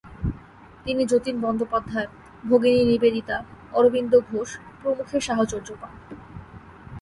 তিনি 0.85 1.03
যতীন 1.05 1.35
বন্দ্যোপাধ্যায়, 1.41 2.09
ভগিনী 2.43 2.81
নিবেদিতা, 2.85 3.37
অরবিন্দ 3.73 4.13
ঘোষ 4.29 4.49
প্রমুখের 4.81 5.21
সাহচর্য 5.21 5.69
পান। 5.81 5.93